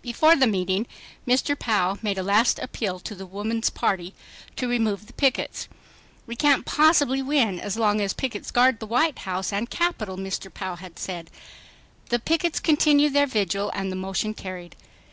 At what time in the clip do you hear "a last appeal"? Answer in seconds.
2.18-3.00